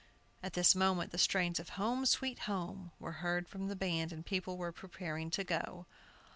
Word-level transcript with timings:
At 0.41 0.53
this 0.53 0.73
moment 0.73 1.11
the 1.11 1.19
strains 1.19 1.59
of 1.59 1.77
"Home, 1.77 2.07
Sweet 2.07 2.39
Home" 2.51 2.91
were 2.99 3.11
heard 3.21 3.47
from 3.47 3.67
the 3.67 3.75
band, 3.75 4.11
and 4.11 4.25
people 4.25 4.57
were 4.57 4.69
seen 4.69 4.73
preparing 4.81 5.29
to 5.29 5.43
go. 5.43 5.85